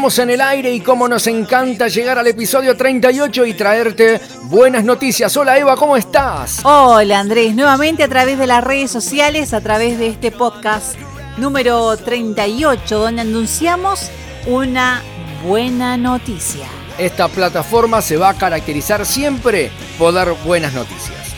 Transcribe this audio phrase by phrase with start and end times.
[0.00, 4.82] Estamos en el aire y como nos encanta llegar al episodio 38 y traerte buenas
[4.82, 5.36] noticias.
[5.36, 6.64] Hola Eva, ¿cómo estás?
[6.64, 10.96] Hola Andrés, nuevamente a través de las redes sociales, a través de este podcast
[11.36, 14.10] número 38, donde anunciamos
[14.46, 15.02] una
[15.46, 16.64] buena noticia.
[16.96, 21.29] Esta plataforma se va a caracterizar siempre por dar buenas noticias.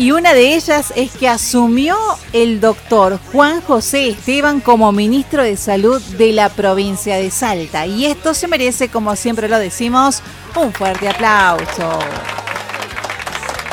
[0.00, 1.94] Y una de ellas es que asumió
[2.32, 7.84] el doctor Juan José Esteban como ministro de Salud de la provincia de Salta.
[7.84, 10.22] Y esto se merece, como siempre lo decimos,
[10.56, 11.98] un fuerte aplauso.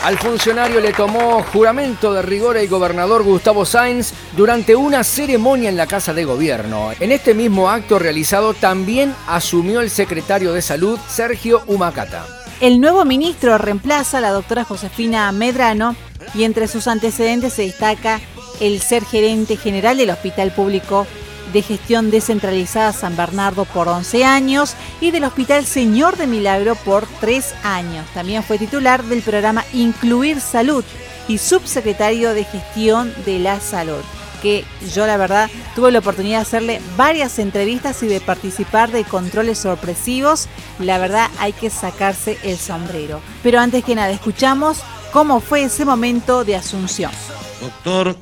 [0.04, 5.78] Al funcionario le tomó juramento de rigor el gobernador Gustavo Sáenz durante una ceremonia en
[5.78, 6.90] la Casa de Gobierno.
[7.00, 12.26] En este mismo acto realizado también asumió el secretario de Salud Sergio Humacata.
[12.60, 15.96] El nuevo ministro reemplaza a la doctora Josefina Medrano
[16.38, 18.22] y entre sus antecedentes se destaca
[18.60, 21.08] el ser gerente general del Hospital Público
[21.52, 27.08] de Gestión Descentralizada San Bernardo por 11 años y del Hospital Señor de Milagro por
[27.20, 28.06] 3 años.
[28.14, 30.84] También fue titular del programa Incluir Salud
[31.28, 34.04] y subsecretario de Gestión de la Salud
[34.42, 39.04] que yo la verdad tuve la oportunidad de hacerle varias entrevistas y de participar de
[39.04, 40.48] controles sorpresivos.
[40.78, 43.20] La verdad hay que sacarse el sombrero.
[43.42, 44.84] Pero antes que nada, escuchamos
[45.18, 47.12] cómo fue ese momento de asunción.
[47.60, 48.16] Doctor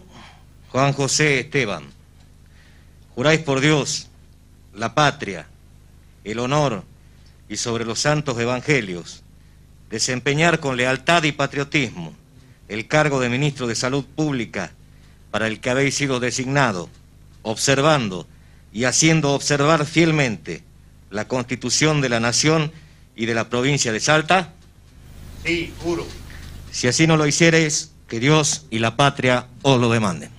[0.69, 1.83] Juan José Esteban,
[3.13, 4.07] juráis por Dios,
[4.73, 5.45] la patria,
[6.23, 6.85] el honor
[7.49, 9.23] y sobre los santos evangelios,
[9.89, 12.13] desempeñar con lealtad y patriotismo
[12.69, 14.71] el cargo de ministro de Salud Pública
[15.31, 16.89] para el que habéis sido designado,
[17.41, 18.25] observando
[18.71, 20.63] y haciendo observar fielmente
[21.09, 22.71] la Constitución de la Nación
[23.17, 24.53] y de la provincia de Salta?
[25.43, 26.08] Sí, juro.
[26.75, 30.30] Si así no lo hiciereis, que Dios y la patria os lo demanden.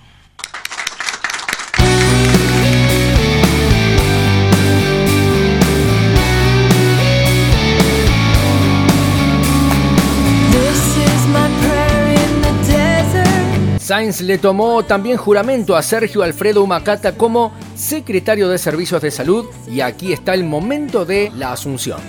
[13.78, 19.46] Sainz le tomó también juramento a Sergio Alfredo Humacata como secretario de Servicios de Salud
[19.66, 22.02] y aquí está el momento de la asunción.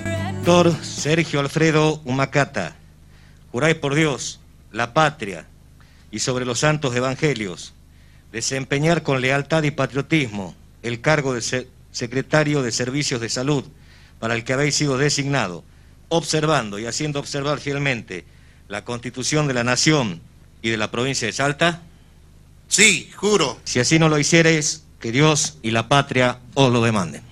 [0.44, 2.76] Doctor Sergio Alfredo Humacata,
[3.58, 4.40] juráis por Dios,
[4.72, 5.48] la patria
[6.12, 7.74] y sobre los santos evangelios,
[8.32, 10.54] desempeñar con lealtad y patriotismo
[10.84, 13.64] el cargo de secretario de Servicios de Salud
[14.20, 15.64] para el que habéis sido designado,
[16.10, 18.26] observando y haciendo observar fielmente
[18.68, 20.22] la Constitución de la Nación
[20.62, 21.82] y de la provincia de Salta?
[22.68, 23.60] Sí, juro.
[23.64, 27.27] Si así no lo hiciereis, que Dios y la patria os lo demanden.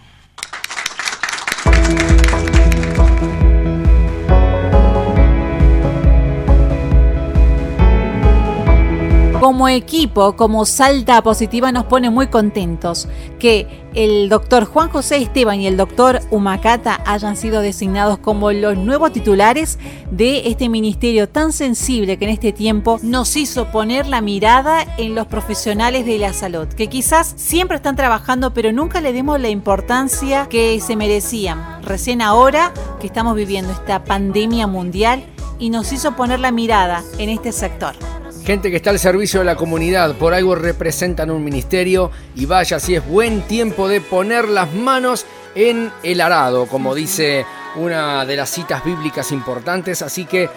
[9.39, 13.07] Como equipo, como Salta Positiva, nos pone muy contentos
[13.39, 18.77] que el doctor Juan José Esteban y el doctor Humacata hayan sido designados como los
[18.77, 19.79] nuevos titulares
[20.11, 25.15] de este ministerio tan sensible que en este tiempo nos hizo poner la mirada en
[25.15, 29.49] los profesionales de la salud, que quizás siempre están trabajando pero nunca le demos la
[29.49, 31.83] importancia que se merecían.
[31.83, 35.23] Recién ahora que estamos viviendo esta pandemia mundial
[35.59, 37.95] y nos hizo poner la mirada en este sector
[38.45, 42.79] gente que está al servicio de la comunidad, por algo representan un ministerio y vaya
[42.79, 45.25] si es buen tiempo de poner las manos
[45.55, 47.45] en el arado, como dice
[47.75, 50.49] una de las citas bíblicas importantes, así que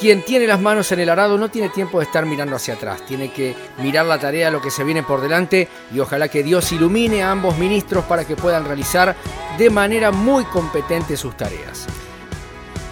[0.00, 3.04] quien tiene las manos en el arado no tiene tiempo de estar mirando hacia atrás,
[3.06, 6.72] tiene que mirar la tarea, lo que se viene por delante y ojalá que Dios
[6.72, 9.14] ilumine a ambos ministros para que puedan realizar
[9.58, 11.86] de manera muy competente sus tareas.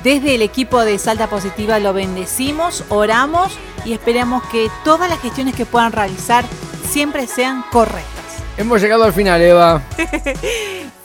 [0.05, 3.53] Desde el equipo de Salta Positiva lo bendecimos, oramos
[3.87, 6.45] y esperamos que todas las gestiones que puedan realizar
[6.87, 8.05] siempre sean correctas.
[8.59, 9.81] Hemos llegado al final, Eva.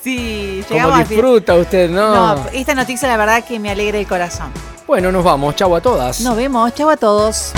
[0.04, 2.36] sí, llegamos Como disfruta usted, ¿no?
[2.36, 4.52] No, esta noticia la verdad que me alegra el corazón.
[4.86, 5.56] Bueno, nos vamos.
[5.56, 6.20] Chau a todas.
[6.20, 6.74] Nos vemos.
[6.74, 7.54] Chau a todos.